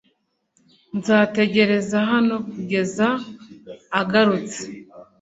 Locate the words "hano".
2.11-2.35